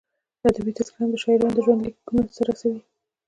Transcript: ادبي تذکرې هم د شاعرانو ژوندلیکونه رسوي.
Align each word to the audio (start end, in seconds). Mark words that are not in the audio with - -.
ادبي 0.47 0.71
تذکرې 0.77 1.01
هم 1.03 1.09
د 1.13 1.15
شاعرانو 1.23 1.63
ژوندلیکونه 1.65 2.23
رسوي. 2.47 2.81